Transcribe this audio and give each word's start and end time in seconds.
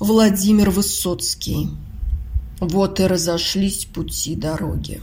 Владимир 0.00 0.70
Высоцкий. 0.70 1.70
Вот 2.60 3.00
и 3.00 3.06
разошлись 3.08 3.84
пути 3.84 4.36
дороги. 4.36 5.00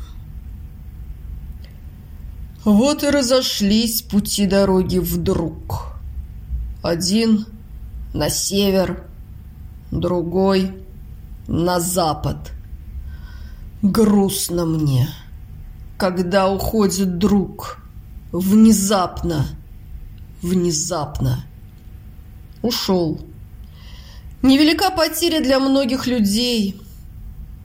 Вот 2.63 3.04
и 3.04 3.10
разошлись 3.10 4.02
пути 4.02 4.46
дороги 4.46 5.00
вдруг. 5.00 5.97
Один 6.81 7.46
на 8.13 8.29
север, 8.29 9.05
другой 9.91 10.71
на 11.48 11.82
запад. 11.82 12.54
Грустно 13.82 14.66
мне, 14.66 15.09
когда 15.98 16.50
уходит 16.50 17.18
друг. 17.18 17.80
Внезапно, 18.32 19.46
внезапно. 20.41 21.43
Ушел. 22.62 23.20
Невелика 24.46 24.91
потеря 24.91 25.42
для 25.42 25.60
многих 25.60 26.06
людей. 26.06 26.79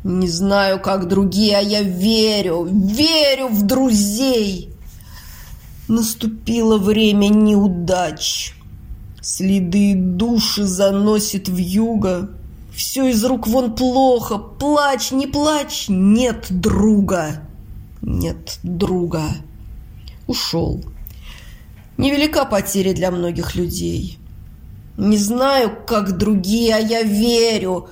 Не 0.02 0.28
знаю, 0.28 0.80
как 0.80 1.08
другие, 1.08 1.58
а 1.58 1.60
я 1.60 1.82
верю, 1.82 2.64
верю 2.64 3.48
в 3.48 3.66
друзей. 3.66 4.70
Наступило 5.88 6.78
время 6.78 7.28
неудач. 7.28 8.54
Следы 9.20 9.94
души 9.94 10.64
заносит 10.64 11.50
в 11.50 11.58
юго. 11.58 12.30
Все 12.74 13.10
из 13.10 13.22
рук 13.26 13.46
вон 13.46 13.76
плохо. 13.76 14.38
Плачь, 14.38 15.10
не 15.10 15.26
плачь, 15.26 15.84
нет 15.90 16.46
друга. 16.48 17.42
Нет 18.00 18.58
друга. 18.62 19.24
Ушел. 20.26 20.82
Невелика 21.98 22.46
потеря 22.46 22.94
для 22.94 23.10
многих 23.10 23.54
людей. 23.54 24.16
Не 25.00 25.16
знаю, 25.16 25.78
как 25.86 26.18
другие, 26.18 26.74
а 26.74 26.78
я 26.78 27.02
верю, 27.02 27.88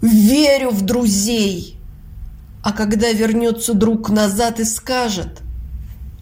верю 0.00 0.70
в 0.70 0.82
друзей. 0.82 1.76
А 2.62 2.70
когда 2.70 3.10
вернется 3.10 3.74
друг 3.74 4.08
назад 4.08 4.60
и 4.60 4.64
скажет, 4.64 5.42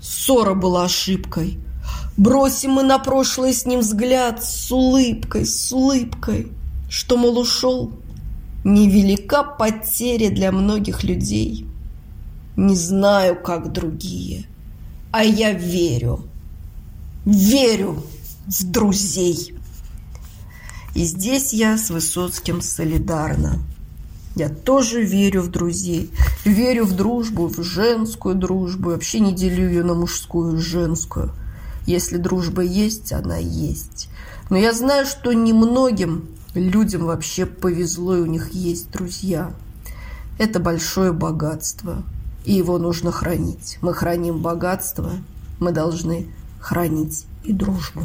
ссора 0.00 0.54
была 0.54 0.84
ошибкой, 0.84 1.58
бросим 2.16 2.70
мы 2.70 2.82
на 2.82 2.98
прошлое 2.98 3.52
с 3.52 3.66
ним 3.66 3.80
взгляд 3.80 4.42
с 4.42 4.72
улыбкой, 4.72 5.44
с 5.44 5.70
улыбкой, 5.70 6.50
что, 6.88 7.18
мол, 7.18 7.38
ушел, 7.38 7.92
невелика 8.64 9.42
потеря 9.42 10.30
для 10.30 10.50
многих 10.50 11.04
людей. 11.04 11.66
Не 12.56 12.74
знаю, 12.74 13.36
как 13.36 13.70
другие, 13.70 14.46
а 15.10 15.24
я 15.24 15.52
верю, 15.52 16.24
верю 17.26 18.02
в 18.46 18.64
друзей. 18.64 19.58
И 20.94 21.04
здесь 21.04 21.52
я 21.52 21.78
с 21.78 21.90
Высоцким 21.90 22.60
солидарна. 22.60 23.58
Я 24.34 24.48
тоже 24.48 25.02
верю 25.02 25.42
в 25.42 25.50
друзей, 25.50 26.10
верю 26.44 26.84
в 26.84 26.92
дружбу, 26.94 27.48
в 27.48 27.62
женскую 27.62 28.34
дружбу, 28.34 28.90
вообще 28.90 29.20
не 29.20 29.34
делю 29.34 29.68
ее 29.68 29.84
на 29.84 29.94
мужскую 29.94 30.56
и 30.56 30.60
женскую. 30.60 31.32
Если 31.86 32.16
дружба 32.16 32.62
есть, 32.62 33.12
она 33.12 33.36
есть. 33.36 34.08
Но 34.48 34.56
я 34.56 34.72
знаю, 34.72 35.06
что 35.06 35.32
немногим 35.32 36.28
людям 36.54 37.06
вообще 37.06 37.46
повезло, 37.46 38.16
и 38.16 38.20
у 38.20 38.26
них 38.26 38.52
есть 38.52 38.90
друзья. 38.90 39.52
Это 40.38 40.60
большое 40.60 41.12
богатство, 41.12 42.02
и 42.44 42.52
его 42.52 42.78
нужно 42.78 43.12
хранить. 43.12 43.78
Мы 43.80 43.94
храним 43.94 44.40
богатство, 44.40 45.10
мы 45.58 45.72
должны 45.72 46.28
хранить 46.60 47.26
и 47.44 47.52
дружбу. 47.52 48.02